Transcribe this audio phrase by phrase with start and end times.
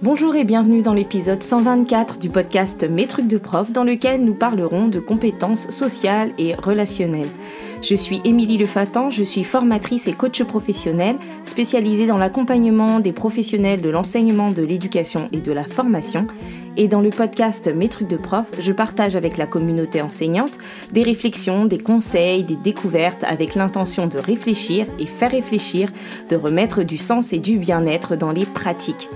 [0.00, 4.34] Bonjour et bienvenue dans l'épisode 124 du podcast Mes trucs de prof dans lequel nous
[4.34, 7.26] parlerons de compétences sociales et relationnelles.
[7.82, 13.80] Je suis Émilie Lefatan, je suis formatrice et coach professionnelle spécialisée dans l'accompagnement des professionnels
[13.80, 16.28] de l'enseignement, de l'éducation et de la formation.
[16.76, 20.58] Et dans le podcast Mes trucs de prof, je partage avec la communauté enseignante
[20.92, 25.90] des réflexions, des conseils, des découvertes avec l'intention de réfléchir et faire réfléchir,
[26.30, 29.08] de remettre du sens et du bien-être dans les pratiques.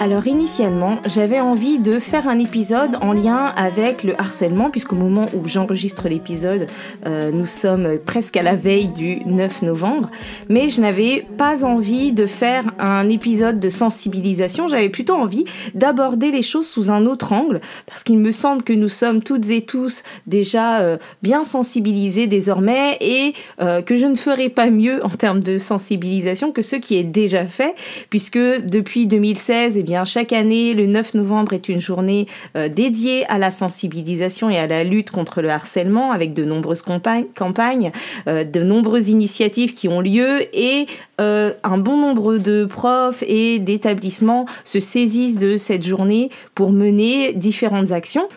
[0.00, 5.26] Alors initialement, j'avais envie de faire un épisode en lien avec le harcèlement, puisqu'au moment
[5.34, 6.68] où j'enregistre l'épisode,
[7.04, 10.08] euh, nous sommes presque à la veille du 9 novembre,
[10.48, 16.30] mais je n'avais pas envie de faire un épisode de sensibilisation, j'avais plutôt envie d'aborder
[16.30, 19.62] les choses sous un autre angle, parce qu'il me semble que nous sommes toutes et
[19.62, 25.10] tous déjà euh, bien sensibilisés désormais, et euh, que je ne ferai pas mieux en
[25.10, 27.74] termes de sensibilisation que ce qui est déjà fait,
[28.10, 33.50] puisque depuis 2016, chaque année, le 9 novembre est une journée euh, dédiée à la
[33.50, 37.92] sensibilisation et à la lutte contre le harcèlement, avec de nombreuses campagnes,
[38.26, 40.86] euh, de nombreuses initiatives qui ont lieu et
[41.20, 47.32] euh, un bon nombre de profs et d'établissements se saisissent de cette journée pour mener
[47.32, 48.28] différentes actions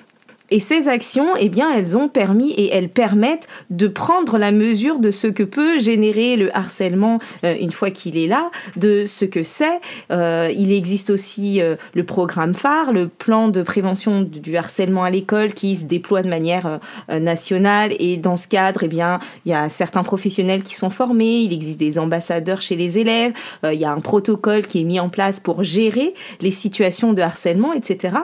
[0.51, 4.99] et ces actions, eh bien, elles ont permis et elles permettent de prendre la mesure
[4.99, 9.23] de ce que peut générer le harcèlement euh, une fois qu'il est là, de ce
[9.23, 9.79] que c'est.
[10.11, 15.09] Euh, il existe aussi euh, le programme phare, le plan de prévention du harcèlement à
[15.09, 17.93] l'école qui se déploie de manière nationale.
[17.99, 21.53] Et dans ce cadre, eh bien, il y a certains professionnels qui sont formés, il
[21.53, 23.31] existe des ambassadeurs chez les élèves,
[23.63, 27.21] il y a un protocole qui est mis en place pour gérer les situations de
[27.21, 28.17] harcèlement, etc.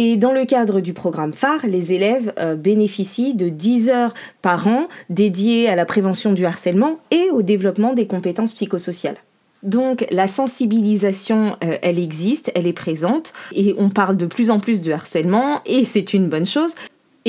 [0.00, 4.68] Et dans le cadre du programme phare, les élèves euh, bénéficient de 10 heures par
[4.68, 9.16] an dédiées à la prévention du harcèlement et au développement des compétences psychosociales.
[9.64, 14.60] Donc la sensibilisation, euh, elle existe, elle est présente, et on parle de plus en
[14.60, 16.76] plus de harcèlement, et c'est une bonne chose.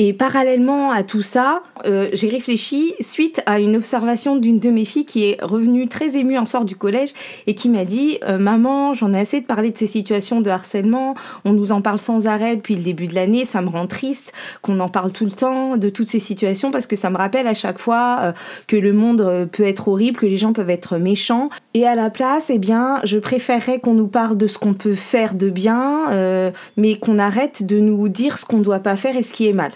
[0.02, 4.86] Et parallèlement à tout ça, euh, j'ai réfléchi suite à une observation d'une de mes
[4.86, 7.10] filles qui est revenue très émue en sort du collège
[7.46, 10.48] et qui m'a dit euh, Maman, j'en ai assez de parler de ces situations de
[10.48, 13.86] harcèlement, on nous en parle sans arrêt depuis le début de l'année, ça me rend
[13.86, 17.18] triste qu'on en parle tout le temps de toutes ces situations parce que ça me
[17.18, 18.32] rappelle à chaque fois euh,
[18.68, 21.50] que le monde peut être horrible, que les gens peuvent être méchants.
[21.74, 24.94] Et à la place, eh bien, je préférerais qu'on nous parle de ce qu'on peut
[24.94, 29.16] faire de bien, mais qu'on arrête de nous dire ce qu'on ne doit pas faire
[29.16, 29.72] et ce qui est mal.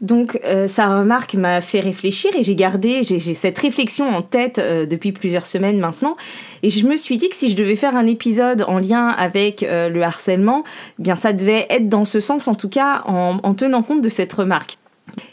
[0.00, 4.58] Donc euh, sa remarque m'a fait réfléchir et j'ai gardé, j'ai cette réflexion en tête
[4.58, 6.14] euh, depuis plusieurs semaines maintenant.
[6.62, 9.64] Et je me suis dit que si je devais faire un épisode en lien avec
[9.64, 10.62] euh, le harcèlement,
[11.00, 14.08] eh bien ça devait être dans ce sens en tout cas en, tenant compte de
[14.08, 14.78] cette remarque.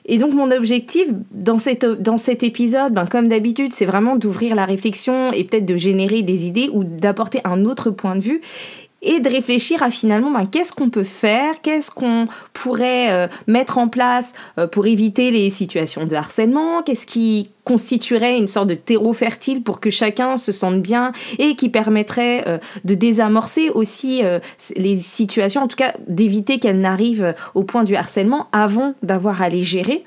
[0.08, 5.32] Et donc mon objectif dans, cet épisode, ben, comme d'habitude, c'est vraiment d'ouvrir la réflexion
[5.32, 8.42] et peut-être de générer des idées ou d'apporter un autre point de vue
[9.06, 13.78] et de réfléchir à finalement ben, qu'est-ce qu'on peut faire, qu'est-ce qu'on pourrait euh, mettre
[13.78, 18.74] en place euh, pour éviter les situations de harcèlement, qu'est-ce qui constituerait une sorte de
[18.74, 24.22] terreau fertile pour que chacun se sente bien et qui permettrait euh, de désamorcer aussi
[24.76, 29.50] les situations, en tout cas d'éviter qu'elles n'arrivent au point du harcèlement avant d'avoir à
[29.50, 30.04] les gérer.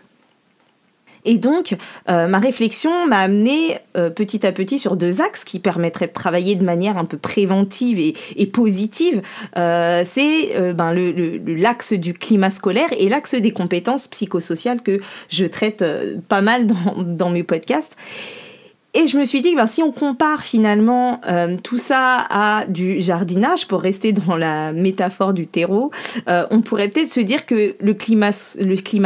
[1.29, 1.77] Et donc,
[2.09, 6.13] euh, ma réflexion m'a amené euh, petit à petit sur deux axes qui permettraient de
[6.15, 7.99] travailler de manière un peu préventive
[8.35, 9.21] et, positive.
[9.59, 10.95] Euh, c'est ben,
[11.47, 15.85] l'axe du climat scolaire et l'axe des compétences psychosociales que je traite
[16.29, 17.95] pas mal dans, dans mes podcasts.
[18.99, 22.65] Et je me suis dit que ben, si on compare finalement euh, tout ça à
[22.67, 25.93] du jardinage, pour rester dans la métaphore du terreau,
[26.29, 28.33] euh, on pourrait peut-être se dire que le climat,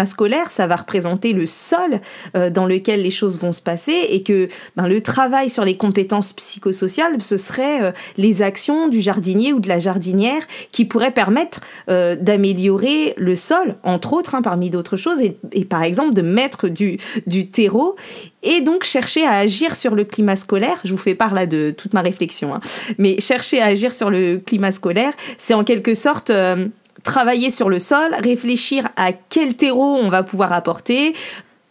[0.06, 2.00] scolaire, ça va représenter le sol
[2.34, 5.76] euh, dans lequel les choses vont se passer et que ben, le travail sur les
[5.76, 11.60] compétences psychosociales, ce serait les actions du jardinier ou de la jardinière qui pourraient permettre
[11.88, 16.68] d'améliorer le sol, entre autres, hein, parmi d'autres choses, et, et, par exemple de mettre
[16.68, 17.96] du, du terreau
[18.42, 20.80] et donc chercher à agir sur le climat scolaire.
[20.84, 22.60] Je vous fais part là de toute ma réflexion, hein.
[22.98, 26.66] mais chercher à agir sur le climat scolaire, c'est en quelque sorte euh,
[27.02, 31.14] travailler sur le sol, réfléchir à quel terreau on va pouvoir apporter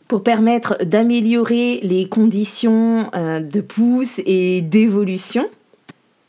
[0.08, 5.48] pour permettre d'améliorer les conditions euh, de pousse et d'évolution.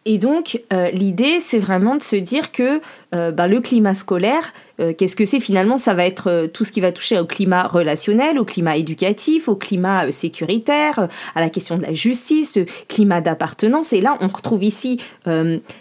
[0.04, 2.80] Et donc, euh, l'idée, c'est vraiment de se dire que
[3.12, 4.52] bah, le climat scolaire,
[4.82, 5.78] euh, qu'est-ce que c'est finalement?
[5.78, 9.48] Ça va être euh, tout ce qui va toucher au climat relationnel, au climat éducatif,
[9.48, 12.58] au climat euh, sécuritaire, à la question de la justice,
[12.88, 13.92] climat d'appartenance.
[13.92, 15.00] Et là, on retrouve ici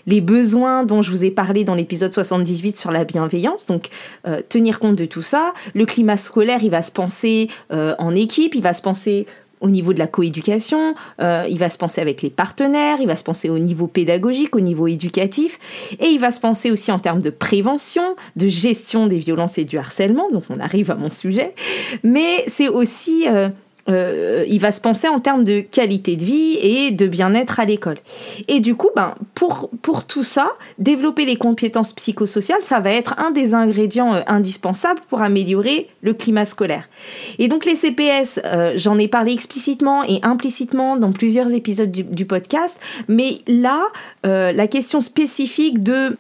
[0.05, 3.65] les besoins dont je vous ai parlé dans l'épisode 78 sur la bienveillance.
[3.65, 3.87] Donc,
[4.49, 5.53] tenir compte de tout ça.
[5.73, 9.25] Le climat scolaire, il va se penser en équipe, il va se penser
[9.61, 13.15] au niveau de la coéducation, euh, il va se penser avec les partenaires, il va
[13.15, 15.59] se penser au niveau pédagogique, au niveau éducatif,
[15.99, 19.63] et il va se penser aussi en termes de prévention, de gestion des violences et
[19.63, 21.53] du harcèlement, donc on arrive à mon sujet,
[22.03, 23.25] mais c'est aussi...
[23.27, 23.49] Euh,
[23.89, 27.65] euh, il va se penser en termes de qualité de vie et de bien-être à
[27.65, 27.97] l'école.
[28.47, 33.15] Et du coup, ben, pour, pour tout ça, développer les compétences psychosociales, ça va être
[33.17, 36.89] un des ingrédients euh, indispensables pour améliorer le climat scolaire.
[37.39, 42.25] Et donc les CPS, euh, j'en ai parlé explicitement et implicitement dans plusieurs épisodes du,
[42.25, 43.81] podcast, mais là,
[44.23, 46.17] la question spécifique de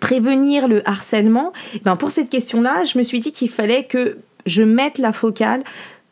[0.00, 1.52] prévenir le harcèlement,
[1.84, 5.64] ben pour cette question-là, je me suis dit qu'il fallait que je mette la focale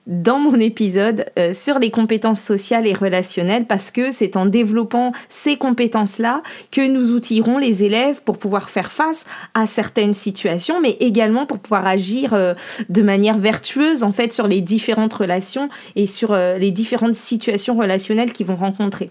[0.07, 5.13] dans mon épisode euh, sur les compétences sociales et relationnelles parce que c'est en développant
[5.29, 9.25] ces compétences-là que nous outillerons les élèves pour pouvoir faire face
[9.55, 12.55] à certaines situations, mais également pour pouvoir agir euh,
[12.91, 17.77] de manière vertueuse en fait sur les différentes relations et sur euh, les différentes situations
[17.77, 19.11] relationnelles qu'ils vont rencontrer.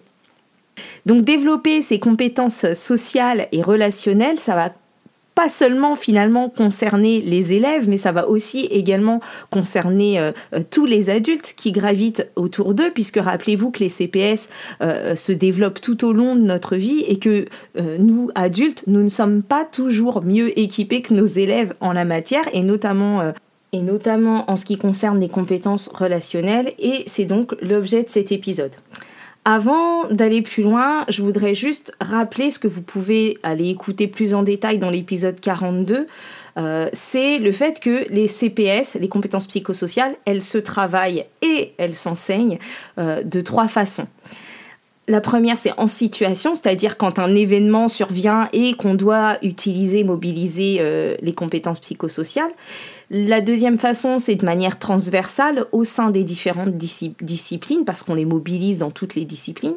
[1.06, 4.70] Donc développer ces compétences sociales et relationnelles, ça va
[5.36, 9.20] pas seulement finalement concerner les élèves, mais ça va aussi également
[9.50, 14.50] concerner euh, euh, tous les adultes qui gravitent autour d'eux, puisque rappelez-vous que les CPS
[14.82, 17.46] euh, se développent tout au long de notre vie et que
[18.00, 22.44] nous, adultes, nous ne sommes pas toujours mieux équipés que nos élèves en la matière,
[22.54, 23.34] et notamment
[23.72, 28.32] et notamment en ce qui concerne les compétences relationnelles, et c'est donc l'objet de cet
[28.32, 28.72] épisode.
[29.46, 34.34] Avant d'aller plus loin, je voudrais juste rappeler ce que vous pouvez aller écouter plus
[34.34, 36.06] en détail dans l'épisode 42.
[36.56, 41.96] Euh, c'est le fait que les CPS, les compétences psychosociales, elles se travaillent et elles
[41.96, 42.58] s'enseignent
[43.00, 44.08] euh, de trois façons.
[45.10, 50.78] La première, c'est en situation, c'est-à-dire quand un événement survient et qu'on doit utiliser, mobiliser
[50.80, 52.52] euh, les compétences psychosociales.
[53.10, 58.24] La deuxième façon, c'est de manière transversale au sein des différentes disciplines, parce qu'on les
[58.24, 59.76] mobilise dans toutes les disciplines.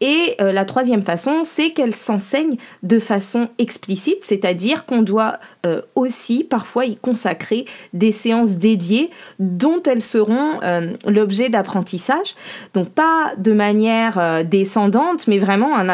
[0.00, 5.80] Et euh, la troisième façon, c'est qu'elles s'enseignent de façon explicite, c'est-à-dire qu'on doit euh,
[5.94, 12.34] aussi parfois y consacrer des séances dédiées dont elles seront euh, l'objet d'apprentissage.
[12.74, 15.88] Donc pas de manière descendante, mais vraiment un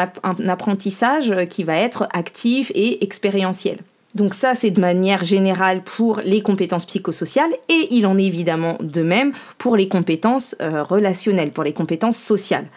[0.47, 3.77] apprentissage qui va être actif et expérientiel.
[4.15, 8.77] Donc ça, c'est de manière générale pour les compétences psychosociales et il en est évidemment
[8.81, 12.67] de même pour les compétences euh, relationnelles, pour les compétences sociales.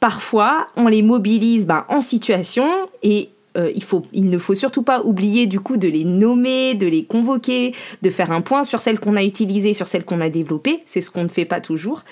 [0.00, 2.66] Parfois, on les mobilise ben, en situation
[3.02, 3.72] et euh,
[4.12, 8.10] il, ne faut surtout pas oublier du coup de les nommer, de les convoquer, de
[8.10, 10.82] faire un point sur celles qu'on a utilisées, sur celles qu'on a développées.
[10.86, 12.04] C'est ce qu'on ne fait pas toujours.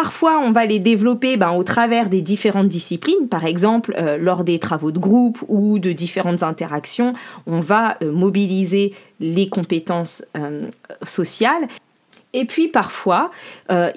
[0.00, 4.44] Parfois, on va les développer ben, au travers des différentes disciplines, par exemple euh, lors
[4.44, 7.14] des travaux de groupe ou de différentes interactions,
[7.48, 10.68] on va euh, mobiliser les compétences euh,
[11.02, 11.66] sociales.
[12.34, 13.30] Et puis parfois,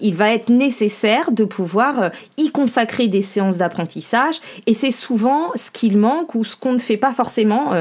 [0.01, 4.39] il va être nécessaire de pouvoir y consacrer des séances d'apprentissage.
[4.67, 7.71] Et c'est souvent ce qu'il manque ou ce qu'on ne fait pas forcément,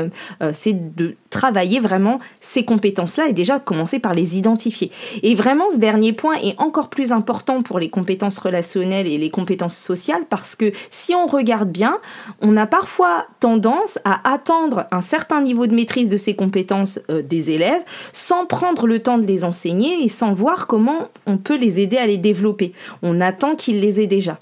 [0.53, 4.91] c'est de travailler vraiment ces compétences-là et déjà commencer par les identifier.
[5.23, 9.31] Et vraiment, ce dernier point est encore plus important pour les compétences relationnelles et les
[9.31, 11.99] compétences sociales parce que si on regarde bien,
[12.41, 17.23] on a parfois tendance à attendre un certain niveau de maîtrise de ces compétences euh,
[17.23, 17.83] des élèves
[18.13, 20.33] sans prendre le temps de les enseigner et sans
[20.67, 22.73] comment on peut les aider à les développer.
[23.03, 24.39] On attend qu'ils les aient déjà.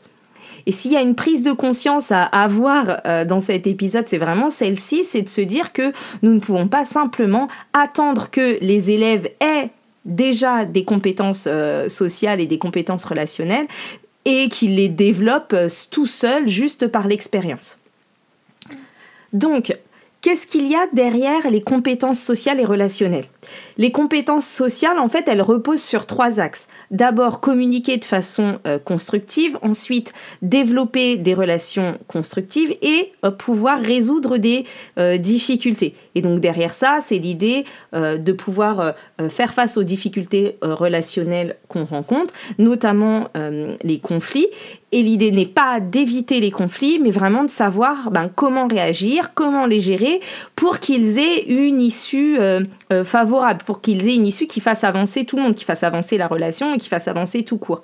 [0.66, 4.18] Et s'il y a une prise de conscience à avoir euh, dans cet épisode, c'est
[4.18, 5.92] vraiment celle-ci, c'est de se dire que
[6.22, 9.70] nous ne pouvons pas simplement attendre que les élèves aient
[10.04, 13.66] déjà des compétences euh, sociales et des compétences relationnelles
[14.24, 17.78] et qu'ils les développent euh, tout seuls juste par l'expérience.
[19.32, 19.74] Donc,
[20.20, 23.26] Qu'est-ce qu'il y a derrière les compétences sociales et relationnelles?
[23.76, 26.66] Les compétences sociales, en fait, elles reposent sur trois axes.
[26.90, 34.38] D'abord, communiquer de façon euh, constructive, ensuite, développer des relations constructives et euh, pouvoir résoudre
[34.38, 34.64] des
[34.98, 35.94] euh, difficultés.
[36.16, 38.94] Et donc derrière ça, c'est l'idée de pouvoir
[39.28, 43.28] faire face aux difficultés relationnelles qu'on rencontre, notamment
[43.84, 44.48] les conflits,
[44.90, 49.66] et l'idée n'est pas d'éviter les conflits, mais vraiment de savoir ben, comment réagir, comment
[49.66, 50.20] les gérer
[50.54, 52.60] pour qu'ils aient une issue euh,
[52.92, 55.82] euh, favorable, pour qu'ils aient une issue qui fasse avancer tout le monde, qui fasse
[55.82, 57.82] avancer la relation et qui fasse avancer tout court.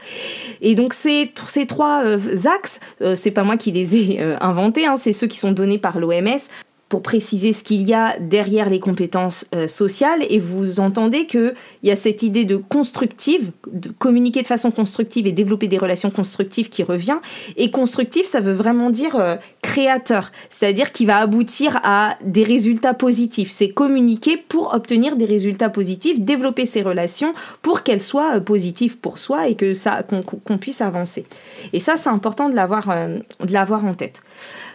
[0.63, 2.81] Et donc ces, ces trois euh, axes,
[3.15, 6.49] c'est pas moi qui les ai inventés, hein, c'est ceux qui sont donnés par l'OMS
[6.95, 11.55] pour préciser ce qu'il y a derrière les compétences euh, sociales et vous entendez qu'il
[11.83, 16.13] y a cette idée de constructive, de communiquer de façon constructive et développer des relations
[16.13, 17.17] constructives qui revient.
[17.57, 22.95] Et constructive, ça veut vraiment dire euh, créateur, c'est-à-dire qui va aboutir à des résultats
[22.95, 23.51] positifs.
[23.51, 28.99] C'est communiquer pour obtenir des résultats positifs, développer ses relations pour qu'elles soient euh, positives
[28.99, 31.25] pour soi et que ça qu'on puisse avancer.
[31.73, 34.23] Et ça, c'est important de l'avoir de l'avoir en tête.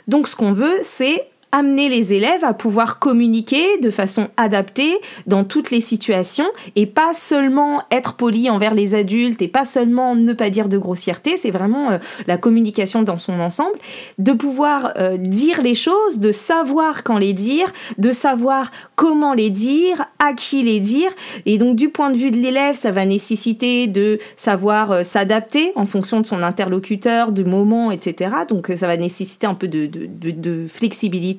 [0.09, 5.43] Donc, ce qu'on veut, c'est amener les élèves à pouvoir communiquer de façon adaptée dans
[5.43, 10.33] toutes les situations et pas seulement être poli envers les adultes et pas seulement ne
[10.33, 13.77] pas dire de grossièreté, c'est vraiment euh, la communication dans son ensemble,
[14.19, 19.49] de pouvoir euh, dire les choses, de savoir quand les dire, de savoir comment les
[19.49, 21.09] dire, à qui les dire.
[21.47, 25.71] Et donc du point de vue de l'élève, ça va nécessiter de savoir euh, s'adapter
[25.75, 28.31] en fonction de son interlocuteur, du moment, etc.
[28.47, 31.38] Donc ça va nécessiter un peu de, de, de flexibilité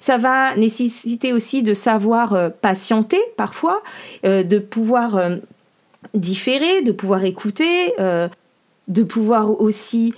[0.00, 3.82] ça va nécessiter aussi de savoir euh, patienter parfois,
[4.24, 5.36] euh, de pouvoir euh,
[6.14, 7.94] différer, de pouvoir écouter,
[8.88, 10.12] de pouvoir aussi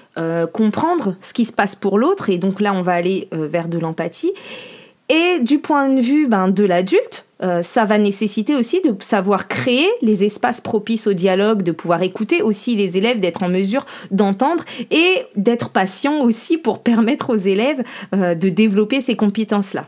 [0.53, 2.31] comprendre ce qui se passe pour l'autre.
[2.31, 4.33] Et donc là, on va aller vers de l'empathie.
[5.11, 9.49] Et du point de vue ben, de l'adulte, euh, ça va nécessiter aussi de savoir
[9.49, 13.87] créer les espaces propices au dialogue, de pouvoir écouter aussi les élèves, d'être en mesure
[14.11, 17.83] d'entendre et d'être patient aussi pour permettre aux élèves
[18.15, 19.87] euh, de développer ces compétences-là.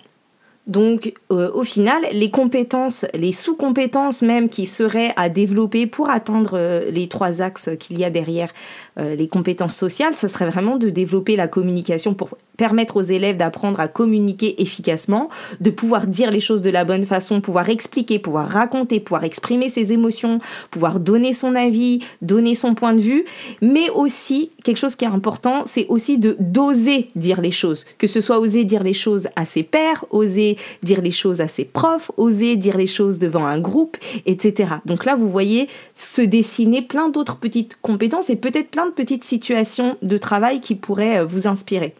[0.66, 6.58] Donc, euh, au final, les compétences, les sous-compétences même qui seraient à développer pour atteindre
[6.90, 8.52] les trois axes qu'il y a derrière
[8.98, 13.80] les compétences sociales, ça serait vraiment de développer la communication pour permettre aux élèves d'apprendre
[13.80, 15.28] à communiquer efficacement,
[15.60, 19.68] de pouvoir dire les choses de la bonne façon, pouvoir expliquer, pouvoir raconter, pouvoir exprimer
[19.68, 23.24] ses émotions, pouvoir donner son avis, donner son point de vue,
[23.60, 28.06] mais aussi quelque chose qui est important, c'est aussi de d'oser dire les choses, que
[28.06, 31.64] ce soit oser dire les choses à ses pairs, oser dire les choses à ses
[31.64, 33.96] profs, oser dire les choses devant un groupe,
[34.26, 34.70] etc.
[34.84, 39.24] Donc là, vous voyez se dessiner plein d'autres petites compétences et peut-être plein de petites
[39.24, 41.94] situations de travail qui pourraient euh, vous inspirer.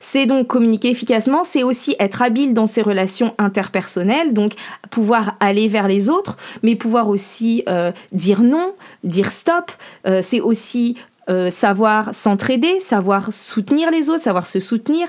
[0.00, 4.52] C'est donc communiquer efficacement, c'est aussi être habile dans ses relations interpersonnelles, donc
[4.90, 9.72] pouvoir aller vers les autres, mais pouvoir aussi euh, dire non, dire stop.
[10.06, 10.96] Euh, c'est aussi
[11.28, 15.08] euh, savoir s'entraider, savoir soutenir les autres, savoir se soutenir,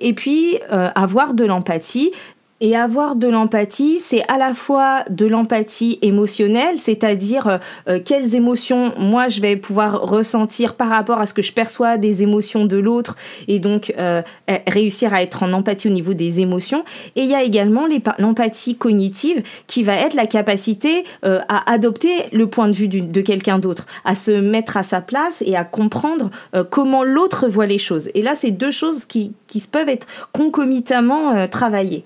[0.00, 2.12] et puis avoir de l'empathie,
[2.62, 8.36] et avoir de l'empathie, c'est à la fois de l'empathie émotionnelle, c'est-à-dire euh, euh, quelles
[8.36, 12.64] émotions moi je vais pouvoir ressentir par rapport à ce que je perçois des émotions
[12.64, 13.16] de l'autre
[13.48, 14.22] et donc euh,
[14.68, 16.84] réussir à être en empathie au niveau des émotions.
[17.16, 17.86] Et il y a également
[18.20, 23.58] l'empathie cognitive qui va être la capacité à adopter le point de vue de quelqu'un
[23.58, 26.30] d'autre, à se mettre à sa place et à comprendre
[26.70, 28.08] comment l'autre voit les choses.
[28.14, 32.04] Et là, c'est deux choses qui, qui peuvent être concomitamment travaillées.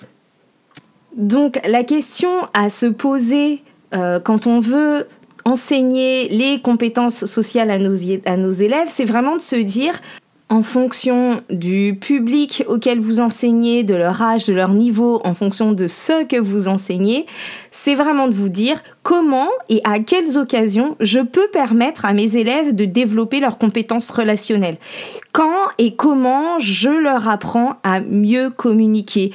[1.16, 3.62] Donc la question à se poser
[3.94, 5.06] euh, quand on veut
[5.46, 7.96] enseigner les compétences sociales à nos,
[8.26, 10.00] à nos élèves, c'est vraiment de se dire,
[10.48, 15.72] en fonction du public auquel vous enseignez, de leur âge, de leur niveau, en fonction
[15.72, 17.26] de ce que vous enseignez,
[17.70, 22.36] c'est vraiment de vous dire comment et à quelles occasions je peux permettre à mes
[22.36, 24.78] élèves de développer leurs compétences relationnelles.
[25.32, 29.32] Quand et comment je leur apprends à mieux communiquer,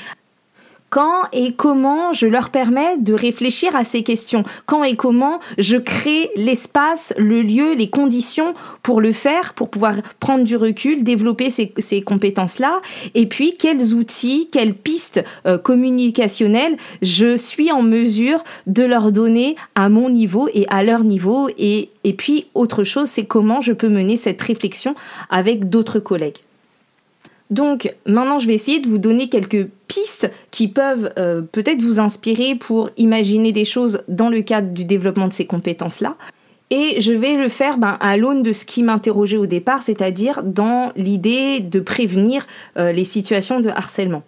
[0.91, 5.77] quand et comment je leur permets de réfléchir à ces questions, quand et comment je
[5.77, 11.49] crée l'espace, le lieu, les conditions pour le faire, pour pouvoir prendre du recul, développer
[11.49, 12.81] ces, compétences-là,
[13.15, 19.55] et puis quels outils, quelles pistes euh, communicationnelles je suis en mesure de leur donner
[19.75, 23.71] à mon niveau et à leur niveau, et, et puis autre chose, c'est comment je
[23.71, 24.93] peux mener cette réflexion
[25.29, 26.39] avec d'autres collègues.
[27.51, 31.99] Donc maintenant, je vais essayer de vous donner quelques pistes qui peuvent euh, peut-être vous
[31.99, 36.15] inspirer pour imaginer des choses dans le cadre du développement de ces compétences-là.
[36.69, 40.41] Et je vais le faire ben, à l'aune de ce qui m'interrogeait au départ, c'est-à-dire
[40.43, 44.23] dans l'idée de prévenir euh, les situations de harcèlement.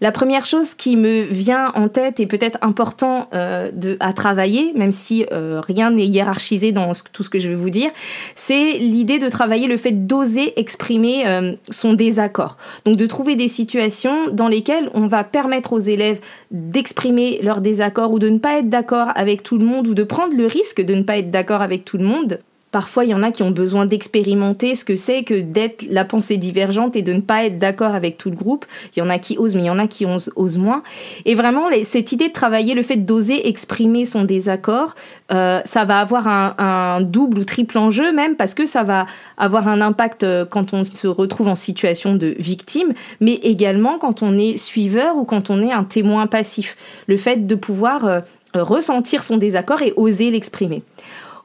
[0.00, 3.70] La première chose qui me vient en tête et peut-être important euh,
[4.00, 7.70] à travailler, même si euh, rien n'est hiérarchisé dans tout ce que je vais vous
[7.70, 7.90] dire,
[8.34, 12.56] c'est l'idée de travailler le fait d'oser exprimer euh, son désaccord.
[12.84, 16.20] Donc de trouver des situations dans lesquelles on va permettre aux élèves
[16.50, 20.02] d'exprimer leur désaccord ou de ne pas être d'accord avec tout le monde ou de
[20.02, 22.40] prendre le risque de ne pas être d'accord avec tout le monde
[22.74, 26.04] Parfois, il y en a qui ont besoin d'expérimenter ce que c'est que d'être la
[26.04, 28.64] pensée divergente et de ne pas être d'accord avec tout le groupe.
[28.96, 30.82] Il y en a qui osent, mais il y en a qui osent, moins.
[31.24, 34.96] Et vraiment, cette idée de travailler le fait d'oser exprimer son désaccord,
[35.30, 39.06] euh, ça va avoir un, double ou triple enjeu même parce que ça va
[39.38, 44.20] avoir un impact euh, quand on se retrouve en situation de victime, mais également quand
[44.24, 46.76] on est suiveur ou quand on est un témoin passif.
[47.06, 48.20] Le fait de pouvoir euh,
[48.54, 50.82] ressentir son désaccord et oser l'exprimer.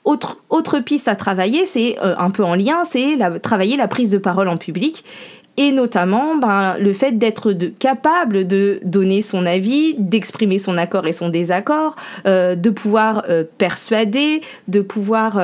[0.10, 4.18] Autre, piste à travailler, c'est euh, un peu en lien, c'est travailler la prise de
[4.18, 5.06] parole en public
[5.58, 11.14] et notamment ben, le fait d'être capable de donner son avis, d'exprimer son accord et
[11.14, 15.40] son désaccord, euh, de pouvoir euh, persuader, de pouvoir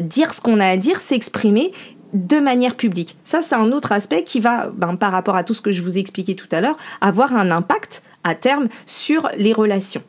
[0.00, 1.70] dire ce qu'on a à dire, s'exprimer
[2.14, 3.16] de manière publique.
[3.22, 5.82] Ça, c'est un autre aspect qui va, ben, par rapport à tout ce que je
[5.82, 10.02] vous ai expliqué tout à l'heure, avoir un impact à terme sur les relations.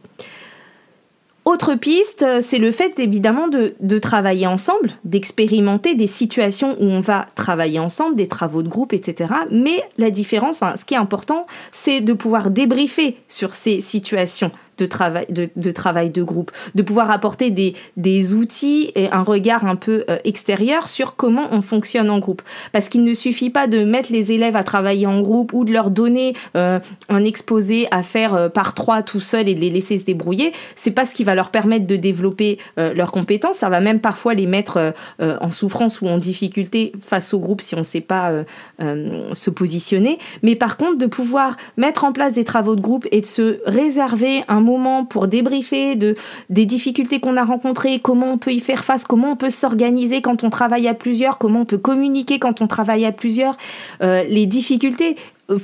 [1.45, 6.99] Autre piste, euh, c'est le fait évidemment de, travailler ensemble, d'expérimenter des situations où on
[6.99, 9.33] va travailler ensemble, des travaux de groupe, etc.
[9.49, 14.85] Mais la différence, ce qui est important, c'est de pouvoir débriefer sur ces situations de
[14.85, 19.75] travail de, travail de groupe, de pouvoir apporter des, des, outils et un regard un
[19.75, 22.41] peu euh, extérieur sur comment on fonctionne en groupe.
[22.71, 25.73] Parce qu'il ne suffit pas de mettre les élèves à travailler en groupe ou de
[25.73, 29.69] leur donner euh, un exposé à faire euh, par trois tout seul et de les
[29.69, 30.53] laisser se débrouiller.
[30.75, 33.57] C'est pas ce qui va leur permettre de développer leurs compétences.
[33.57, 37.75] Ça va même parfois les mettre en souffrance ou en difficulté face au groupe si
[37.75, 38.31] on ne sait pas
[38.79, 40.19] se positionner.
[40.43, 43.59] Mais par contre, de pouvoir mettre en place des travaux de groupe et de se
[43.65, 44.61] réserver un
[45.09, 46.15] pour débriefer de,
[46.49, 50.21] des difficultés qu'on a rencontrées, comment on peut y faire face, comment on peut s'organiser
[50.21, 53.57] quand on travaille à plusieurs, comment on peut communiquer quand on travaille à plusieurs,
[54.01, 55.15] euh, les difficultés
[55.49, 55.57] euh,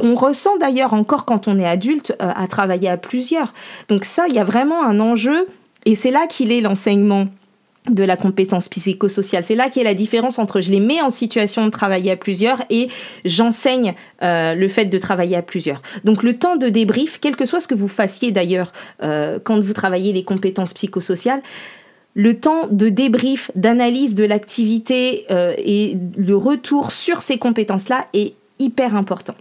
[0.00, 3.52] qu'on ressent d'ailleurs encore quand on est adulte euh, à travailler à plusieurs.
[3.88, 5.46] Donc ça, il y a vraiment un enjeu
[5.84, 7.26] et c'est là qu'il est l'enseignement
[7.90, 9.44] de la compétence psychosociale.
[9.44, 12.62] C'est là qu'est la différence entre je les mets en situation de travailler à plusieurs
[12.70, 12.88] et
[13.24, 15.82] j'enseigne euh, le fait de travailler à plusieurs.
[16.04, 19.60] Donc le temps de débrief, quel que soit ce que vous fassiez d'ailleurs euh, quand
[19.60, 21.42] vous travaillez les compétences psychosociales,
[22.14, 28.34] le temps de débrief, d'analyse de l'activité euh, et le retour sur ces compétences-là est
[28.58, 29.34] hyper important.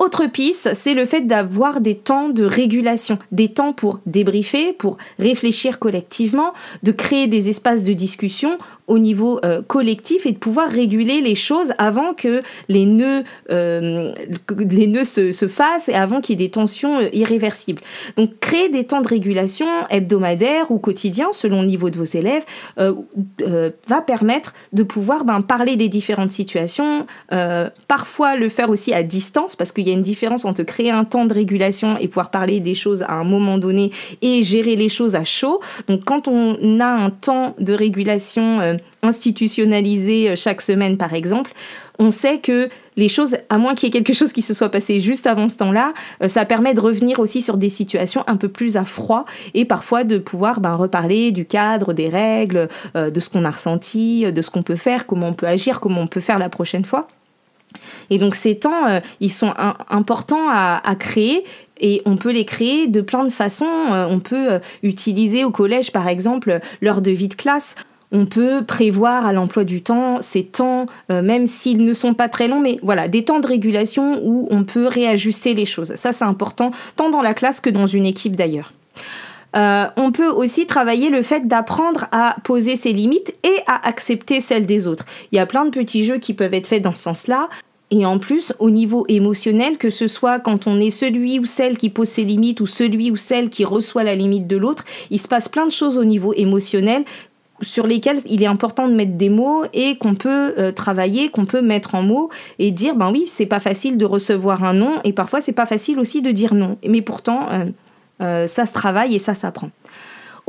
[0.00, 4.96] Autre piste, c'est le fait d'avoir des temps de régulation, des temps pour débriefer, pour
[5.18, 8.56] réfléchir collectivement, de créer des espaces de discussion
[8.90, 14.12] au niveau euh, collectif et de pouvoir réguler les choses avant que les nœuds, euh,
[14.58, 17.80] les nœuds se, se, fassent et avant qu'il y ait des tensions euh, irréversibles.
[18.16, 22.42] Donc créer des temps de régulation hebdomadaires ou quotidiens selon le niveau de vos élèves
[22.76, 27.06] va permettre de pouvoir ben, parler des différentes situations,
[27.86, 31.04] parfois le faire aussi à distance parce qu'il y a une différence entre créer un
[31.04, 34.88] temps de régulation et pouvoir parler des choses à un moment donné et gérer les
[34.88, 35.60] choses à chaud.
[35.86, 41.52] Donc quand on a un temps de régulation institutionnalisé euh, chaque semaine, par exemple,
[41.98, 44.70] on sait que les choses, à moins qu'il y ait quelque chose qui se soit
[44.70, 48.36] passé juste avant ce temps-là, euh, ça permet de revenir aussi sur des situations un
[48.36, 53.10] peu plus à froid et parfois de pouvoir ben, reparler du cadre, des règles, euh,
[53.10, 56.02] de ce qu'on a ressenti, de ce qu'on peut faire, comment on peut agir, comment
[56.02, 57.08] on peut faire la prochaine fois.
[58.10, 59.54] Et donc ces temps, ils sont
[59.88, 61.44] importants à, à, créer
[61.78, 63.70] et on peut les créer de plein de façons.
[64.10, 67.76] on peut utiliser au collège, par exemple, l'heure de vie de classe
[68.12, 72.28] on peut prévoir à l'emploi du temps ces temps, euh, même s'ils ne sont pas
[72.28, 75.94] très longs, mais voilà, des temps de régulation où on peut réajuster les choses.
[75.94, 78.72] Ça, c'est important, tant dans la classe que dans une équipe d'ailleurs.
[79.56, 84.40] Euh, on peut aussi travailler le fait d'apprendre à poser ses limites et à accepter
[84.40, 85.04] celles des autres.
[85.32, 87.48] Il y a plein de petits jeux qui peuvent être faits dans ce sens-là.
[87.92, 91.76] Et en plus, au niveau émotionnel, que ce soit quand on est celui ou celle
[91.76, 95.18] qui pose ses limites ou celui ou celle qui reçoit la limite de l'autre, il
[95.18, 97.04] se passe plein de choses au niveau émotionnel
[97.62, 101.46] sur lesquels il est important de mettre des mots et qu'on peut euh, travailler, qu'on
[101.46, 104.98] peut mettre en mots et dire ben oui, c'est pas facile de recevoir un non
[105.04, 106.78] et parfois c'est pas facile aussi de dire non.
[106.88, 107.66] Mais pourtant, euh,
[108.20, 109.70] euh, ça se travaille et ça s'apprend.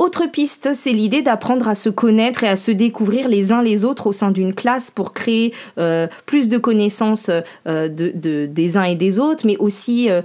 [0.02, 3.84] Autre piste, c'est l'idée d'apprendre à se connaître et à se découvrir les uns les
[3.84, 7.30] autres au sein d'une classe pour créer euh, plus de connaissances
[7.68, 10.20] euh, de, des uns et des autres, mais aussi euh,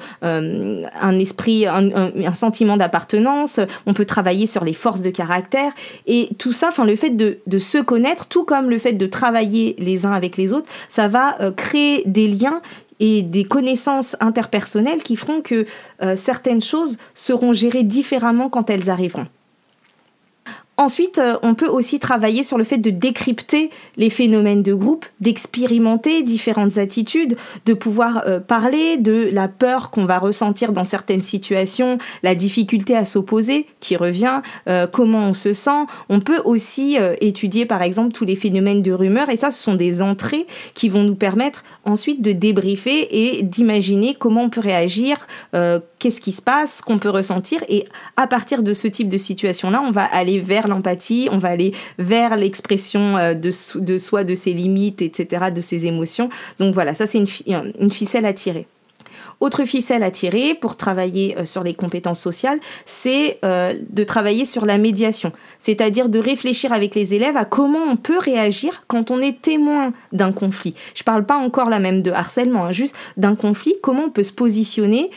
[0.99, 3.59] un esprit, un, sentiment d'appartenance.
[3.85, 5.71] On peut travailler sur les forces de caractère
[6.07, 9.05] et tout ça, enfin le fait de, de, se connaître, tout comme le fait de
[9.05, 12.63] travailler les uns avec les autres, ça va créer des liens
[12.99, 15.65] et des connaissances interpersonnelles qui feront que
[16.15, 19.27] certaines choses seront gérées différemment quand elles arriveront.
[20.79, 25.07] Ensuite, euh, on peut aussi travailler sur le fait de décrypter les phénomènes de groupe,
[25.19, 27.35] d'expérimenter différentes attitudes,
[27.65, 32.95] de pouvoir euh, parler de la peur qu'on va ressentir dans certaines situations, la difficulté
[32.95, 35.87] à s'opposer qui revient, euh, comment on se sent.
[36.09, 39.73] On peut aussi étudier par exemple tous les phénomènes de rumeur et ça, ce sont
[39.73, 45.17] des entrées qui vont nous permettre ensuite de débriefer et d'imaginer comment on peut réagir,
[45.99, 47.85] qu'est-ce qui se passe, qu'on peut ressentir et
[48.15, 51.73] à partir de ce type de situation-là, on va aller vers l'empathie, on va aller
[51.97, 53.51] vers l'expression euh, de,
[53.97, 56.29] soi, de ses limites, etc., de ses émotions.
[56.59, 58.67] Donc voilà, ça c'est une, ficelle à tirer.
[59.39, 64.45] Autre ficelle à tirer pour travailler euh, sur les compétences sociales, c'est euh, de travailler
[64.45, 69.11] sur la médiation, c'est-à-dire de réfléchir avec les élèves à comment on peut réagir quand
[69.11, 70.73] on est témoin d'un conflit.
[70.95, 74.09] Je ne parle pas encore là même de harcèlement, hein, juste d'un conflit, comment on
[74.09, 75.11] peut se positionner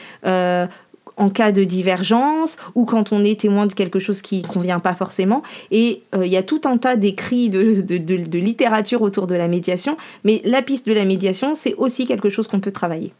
[1.20, 4.80] en cas de divergence ou quand on est témoin de quelque chose qui ne convient
[4.80, 5.42] pas forcément.
[5.70, 9.96] Et il y a tout un tas d'écrits, de, de, littérature autour de la médiation,
[10.24, 13.12] mais la piste de la médiation, c'est aussi quelque chose qu'on peut travailler.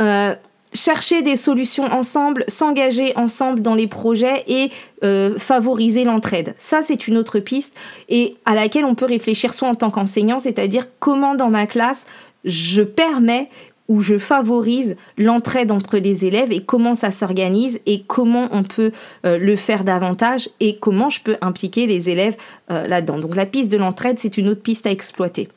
[0.00, 0.34] Euh,
[0.74, 4.70] chercher des solutions ensemble, s'engager ensemble dans les projets et
[5.04, 6.54] euh, favoriser l'entraide.
[6.56, 7.76] Ça, c'est une autre piste
[8.08, 12.06] et à laquelle on peut réfléchir soit en tant qu'enseignant, c'est-à-dire comment dans ma classe
[12.44, 13.48] je permets
[13.92, 18.90] ou je favorise l'entraide entre les élèves et comment ça s'organise et comment on peut
[19.26, 22.36] euh, le faire davantage et comment je peux impliquer les élèves
[22.68, 23.18] là-dedans.
[23.18, 25.48] Donc la piste de l'entraide, c'est une autre piste à exploiter.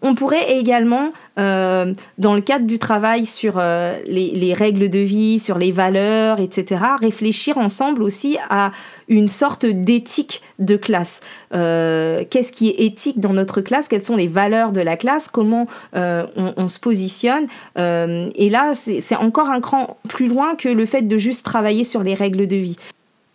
[0.00, 5.38] On pourrait également, euh, dans le cadre du travail sur euh, les, règles de vie,
[5.38, 8.72] sur les valeurs, etc., réfléchir ensemble aussi à
[9.08, 11.20] une sorte d'éthique de classe.
[11.54, 13.88] Euh, qu'est-ce qui est éthique dans notre classe?
[13.88, 15.28] Quelles sont les valeurs de la classe?
[15.28, 17.44] Comment on, se positionne?
[17.76, 22.02] Et là, c'est encore un cran plus loin que le fait de juste travailler sur
[22.02, 22.76] les règles de vie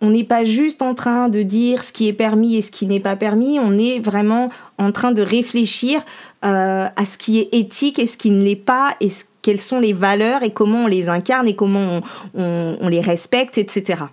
[0.02, 2.86] on n'est pas juste en train de dire ce qui est permis et ce qui
[2.86, 6.02] n'est pas permis, on est vraiment en train de réfléchir
[6.46, 9.08] euh, à ce qui est éthique et ce qui ne l'est pas, et
[9.42, 12.02] quelles sont les valeurs et comment on les incarne et comment
[12.36, 14.04] on, les respecte, etc.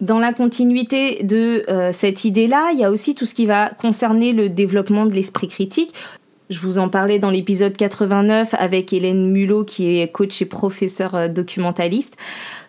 [0.00, 3.70] Dans la continuité de euh, cette idée-là, il y a aussi tout ce qui va
[3.70, 5.94] concerner le développement de l'esprit critique.
[6.50, 11.14] Je vous en parlais dans l'épisode 89 avec Hélène Mulot qui est coach et professeur
[11.14, 12.16] euh, documentaliste.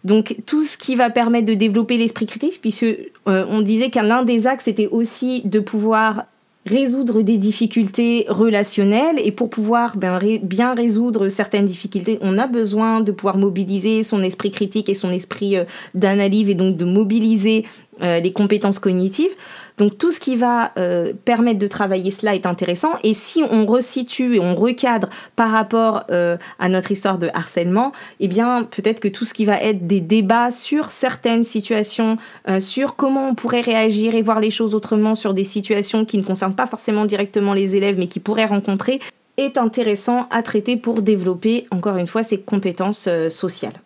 [0.03, 2.85] Donc tout ce qui va permettre de développer l'esprit critique, puisque
[3.25, 6.25] on disait qu'un des axes était aussi de pouvoir
[6.67, 9.19] résoudre des difficultés relationnelles.
[9.23, 14.21] Et pour pouvoir ben, bien résoudre certaines difficultés, on a besoin de pouvoir mobiliser son
[14.21, 15.63] esprit critique et son esprit euh,
[15.95, 17.65] d'analyse et donc de mobiliser
[18.01, 19.31] les compétences cognitives.
[19.77, 22.93] Donc tout ce qui va euh, permettre de travailler cela est intéressant.
[23.03, 27.91] Et si on resitue et on recadre par rapport euh, à notre histoire de harcèlement,
[28.19, 32.17] eh bien peut-être que tout ce qui va être des débats sur certaines situations,
[32.49, 36.17] euh, sur comment on pourrait réagir et voir les choses autrement sur des situations qui
[36.17, 38.99] ne concernent pas forcément directement les élèves mais qui pourraient rencontrer,
[39.37, 43.79] est intéressant à traiter pour développer encore une fois ces compétences sociales.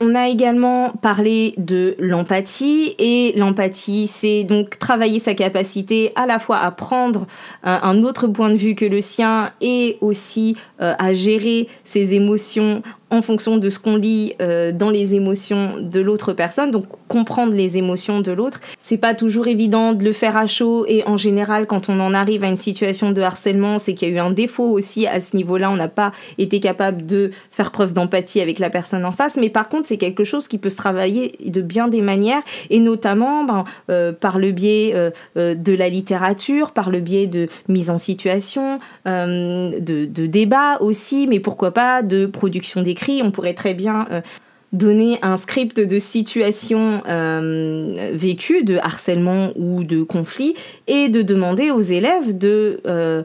[0.00, 6.38] On a également parlé de l'empathie et l'empathie, c'est donc travailler sa capacité à la
[6.38, 7.26] fois à prendre
[7.66, 12.14] euh, un autre point de vue que le sien et aussi euh, à gérer ses
[12.14, 16.84] émotions en fonction de ce qu'on lit euh, dans les émotions de l'autre personne, donc
[17.08, 18.60] comprendre les émotions de l'autre.
[18.78, 22.12] C'est pas toujours évident de le faire à chaud et en général quand on en
[22.12, 25.20] arrive à une situation de harcèlement, c'est qu'il y a eu un défaut aussi à
[25.20, 29.12] ce niveau-là, on n'a pas été capable de faire preuve d'empathie avec la personne en
[29.12, 32.42] face, mais par contre c'est quelque chose qui peut se travailler de bien des manières
[32.68, 35.10] et notamment ben, euh, par le biais euh,
[35.54, 41.40] de la littérature, par le biais de mise en situation, de, de débats aussi, mais
[41.40, 42.82] pourquoi pas de production
[43.22, 44.20] on pourrait très bien euh,
[44.72, 50.54] donner un script de situation euh, vécue, de harcèlement ou de conflit,
[50.86, 53.22] et de demander aux élèves de euh,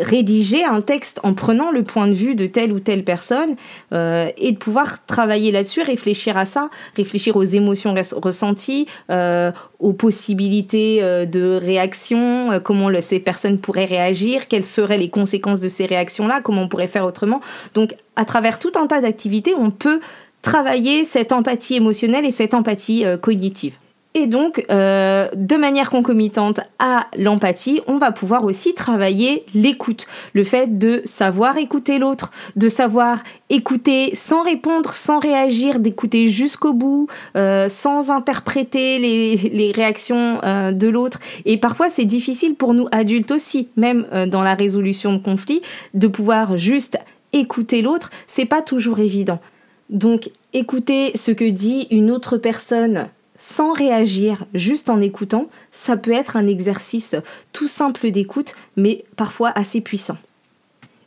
[0.00, 3.56] rédiger un texte en prenant le point de vue de telle ou telle personne
[3.92, 9.92] euh, et de pouvoir travailler là-dessus, réfléchir à ça, réfléchir aux émotions ressenties, euh, aux
[9.92, 15.86] possibilités euh, de réaction, comment ces personnes pourraient réagir, quelles seraient les conséquences de ces
[15.86, 17.40] réactions-là, comment on pourrait faire autrement.
[17.74, 20.00] Donc à travers tout un tas d'activités, on peut
[20.42, 23.76] travailler cette empathie émotionnelle et cette empathie cognitive.
[24.14, 30.44] Et donc, euh, de manière concomitante à l'empathie, on va pouvoir aussi travailler l'écoute, le
[30.44, 37.08] fait de savoir écouter l'autre, de savoir écouter sans répondre, sans réagir, d'écouter jusqu'au bout,
[37.36, 41.18] euh, sans interpréter les, réactions euh, de l'autre.
[41.46, 45.62] Et parfois, c'est difficile pour nous adultes aussi, même dans la résolution de conflits,
[45.94, 46.98] de pouvoir juste
[47.32, 48.10] écouter l'autre.
[48.26, 49.40] C'est pas toujours évident.
[49.88, 53.08] Donc, écouter ce que dit une autre personne
[53.42, 57.16] sans réagir, juste en écoutant, ça peut être un exercice
[57.52, 60.16] tout simple d'écoute, mais parfois assez puissant.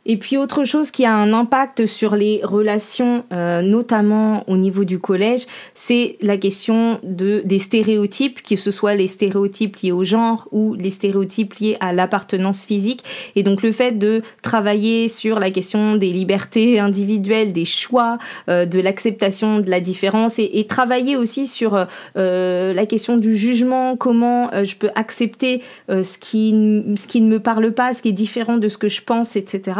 [0.08, 4.84] Et puis autre chose qui a un impact sur les relations, euh, notamment au niveau
[4.84, 10.04] du collège, c'est la question de, des stéréotypes, que ce soit les stéréotypes liés au
[10.04, 13.02] genre ou les stéréotypes liés à l'appartenance physique.
[13.34, 18.64] Et donc le fait de travailler sur la question des libertés individuelles, des choix, euh,
[18.64, 24.50] de l'acceptation de la différence et, travailler aussi sur euh, la question du jugement, comment
[24.64, 26.50] je peux accepter ce, qui,
[26.96, 29.36] ce qui ne me parle pas, ce qui est différent de ce que je pense,
[29.36, 29.74] etc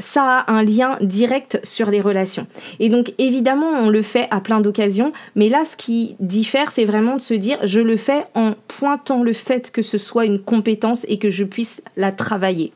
[0.00, 2.46] ça a un lien direct sur les relations.
[2.78, 6.84] Et donc évidemment, on le fait à plein d'occasions, mais là, ce qui diffère, c'est
[6.84, 10.40] vraiment de se dire, je le fais en pointant le fait que ce soit une
[10.40, 12.72] compétence et que je puisse la travailler.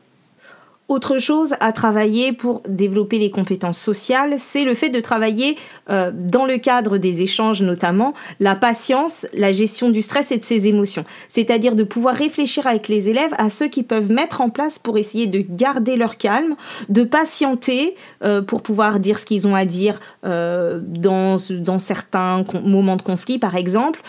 [0.87, 5.57] Autre chose à travailler pour développer les compétences sociales, c'est le fait de travailler
[5.89, 10.43] euh, dans le cadre des échanges notamment la patience, la gestion du stress et de
[10.43, 11.03] ses émotions.
[11.27, 14.99] C'est-à-dire de pouvoir réfléchir avec les élèves à ce qu'ils peuvent mettre en place pour
[14.99, 16.55] essayer de garder leur calme,
[16.89, 22.45] de patienter euh, pour pouvoir dire ce qu'ils ont à dire euh, dans, dans certains
[22.63, 24.03] moments de conflit par exemple,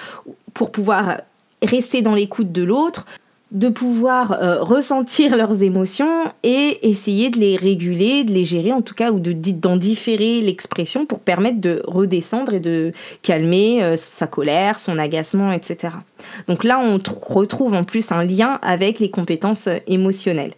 [0.52, 1.16] pour pouvoir
[1.62, 3.06] rester dans l'écoute de l'autre,
[3.52, 8.82] de pouvoir euh, ressentir leurs émotions et essayer de les réguler, de les gérer en
[8.82, 14.26] tout cas, ou d'en différer l'expression pour permettre de redescendre et de calmer euh, sa
[14.26, 15.94] colère, son agacement, etc.
[16.48, 20.52] Donc là, on retrouve en plus un lien avec les compétences euh, émotionnelles.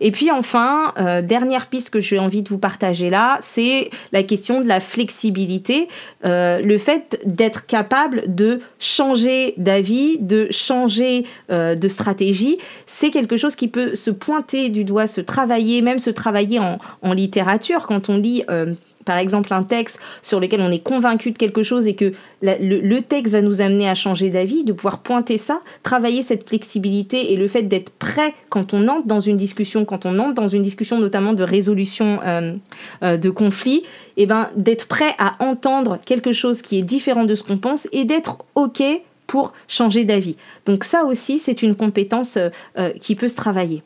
[0.00, 4.60] Et puis enfin, dernière piste que j'ai envie de vous partager là, c'est la question
[4.60, 5.88] de la flexibilité,
[6.24, 13.68] le fait d'être capable de changer d'avis, de changer de stratégie c'est quelque chose qui
[13.68, 17.86] peut se pointer du doigt, se travailler, même se travailler en, littérature.
[17.86, 21.62] Quand on lit, euh, par exemple, un texte sur lequel on est convaincu de quelque
[21.62, 22.12] chose et que
[22.42, 27.32] le, texte va nous amener à changer d'avis, de pouvoir pointer ça, travailler cette flexibilité
[27.32, 30.48] et le fait d'être prêt quand on entre dans une discussion, quand on entre dans
[30.48, 32.54] une discussion notamment de résolution euh,
[33.02, 33.82] euh, de conflits,
[34.16, 37.56] et eh ben, d'être prêt à entendre quelque chose qui est différent de ce qu'on
[37.56, 38.82] pense et d'être OK
[39.26, 40.36] pour changer d'avis.
[40.66, 43.82] Donc ça aussi, c'est une compétence euh, qui peut se travailler.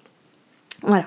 [0.82, 1.06] Voilà.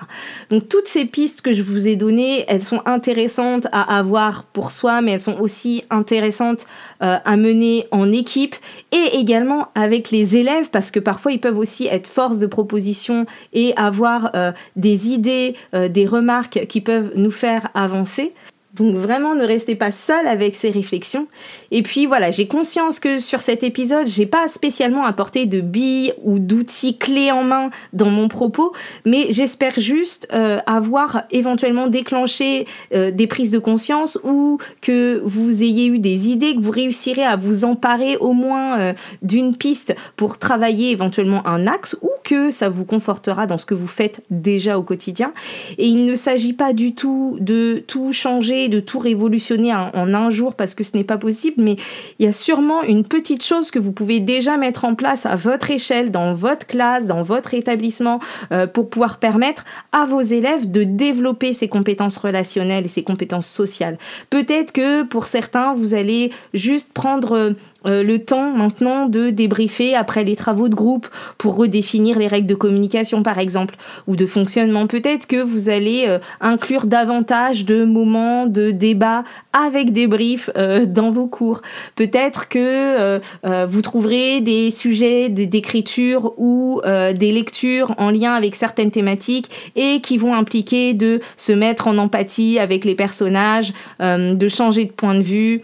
[0.50, 4.72] Donc toutes ces pistes que je vous ai données, elles sont intéressantes à avoir pour
[4.72, 6.66] soi, mais elles sont aussi intéressantes
[7.02, 8.56] euh, à mener en équipe
[8.92, 13.26] et également avec les élèves, parce que parfois ils peuvent aussi être force de proposition
[13.52, 14.32] et avoir
[14.76, 18.34] des idées, des remarques qui peuvent nous faire avancer.
[18.74, 21.26] Donc vraiment ne restez pas seul avec ces réflexions.
[21.72, 26.12] Et puis voilà, j'ai conscience que sur cet épisode, j'ai pas spécialement apporté de billes
[26.22, 28.72] ou d'outils clés en main dans mon propos,
[29.04, 35.62] mais j'espère juste euh, avoir éventuellement déclenché euh, des prises de conscience ou que vous
[35.62, 39.96] ayez eu des idées, que vous réussirez à vous emparer au moins euh, d'une piste
[40.16, 44.22] pour travailler éventuellement un axe ou que ça vous confortera dans ce que vous faites
[44.30, 45.32] déjà au quotidien.
[45.78, 50.30] Et il ne s'agit pas du tout de tout changer de tout révolutionner en, un
[50.30, 51.76] jour parce que ce n'est pas possible, mais
[52.18, 55.36] il y a sûrement une petite chose que vous pouvez déjà mettre en place à
[55.36, 58.20] votre échelle, dans votre classe, dans votre établissement,
[58.52, 63.48] euh, pour pouvoir permettre à vos élèves de développer ces compétences relationnelles et ces compétences
[63.48, 63.98] sociales.
[64.30, 67.54] Peut-être que pour certains, vous allez juste prendre
[67.86, 72.46] euh, le temps maintenant de débriefer après les travaux de groupe pour redéfinir les règles
[72.46, 74.86] de communication par exemple ou de fonctionnement.
[74.86, 80.86] Peut-être que vous allez euh, inclure davantage de moments de débat avec des briefs euh,
[80.86, 81.62] dans vos cours.
[81.96, 83.20] Peut-être que
[83.66, 90.18] vous trouverez des sujets d'écriture ou des lectures en lien avec certaines thématiques et qui
[90.18, 95.22] vont impliquer de se mettre en empathie avec les personnages, de changer de point de
[95.22, 95.62] vue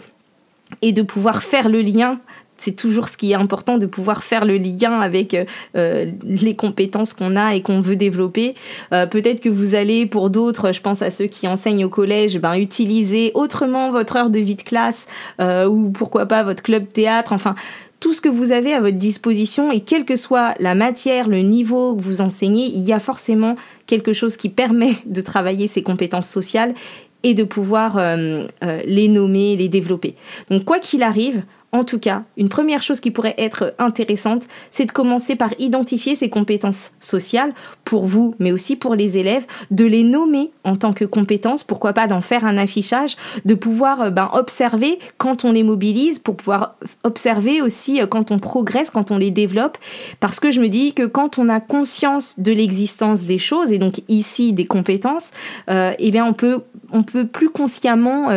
[0.82, 2.20] et de pouvoir faire le lien
[2.56, 5.36] c'est toujours ce qui est important de pouvoir faire le lien avec
[5.76, 8.54] euh, les compétences qu'on a et qu'on veut développer.
[8.92, 12.38] Euh, peut-être que vous allez, pour d'autres, je pense à ceux qui enseignent au collège,
[12.38, 15.06] ben, utiliser autrement votre heure de vie de classe
[15.40, 17.32] euh, ou pourquoi pas votre club théâtre.
[17.32, 17.54] Enfin,
[18.00, 21.40] tout ce que vous avez à votre disposition et quelle que soit la matière, le
[21.40, 25.82] niveau que vous enseignez, il y a forcément quelque chose qui permet de travailler ces
[25.82, 26.74] compétences sociales
[27.22, 30.14] et de pouvoir euh, euh, les nommer, les développer.
[30.50, 31.42] Donc quoi qu'il arrive,
[31.76, 36.14] en tout cas, une première chose qui pourrait être intéressante, c'est de commencer par identifier
[36.14, 37.52] ces compétences sociales
[37.84, 41.92] pour vous, mais aussi pour les élèves, de les nommer en tant que compétences, pourquoi
[41.92, 46.36] pas d'en faire un affichage, de pouvoir euh, ben, observer quand on les mobilise, pour
[46.36, 49.78] pouvoir observer aussi euh, quand on progresse, quand on les développe,
[50.20, 53.78] parce que je me dis que quand on a conscience de l'existence des choses, et
[53.78, 55.32] donc ici des compétences,
[55.70, 56.62] euh, eh bien on peut,
[56.92, 58.28] on peut plus consciemment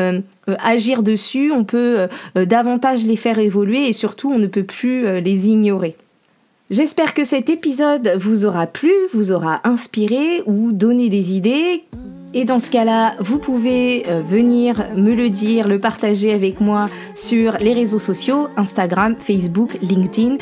[0.63, 2.07] agir dessus, on peut
[2.37, 5.95] euh, davantage les faire évoluer et surtout on ne peut plus euh, les ignorer.
[6.69, 11.83] J'espère que cet épisode vous aura plu, vous aura inspiré ou donné des idées.
[12.35, 16.85] Et dans ce cas-là, vous pouvez venir me le dire, le partager avec moi
[17.15, 20.35] sur les réseaux sociaux, Instagram, Facebook, LinkedIn,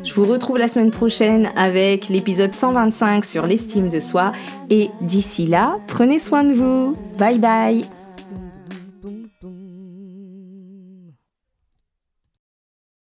[0.05, 4.33] Je vous retrouve la semaine prochaine avec l'épisode 125 sur l'estime de soi
[4.71, 6.97] et d'ici là, prenez soin de vous.
[7.19, 8.00] Bye bye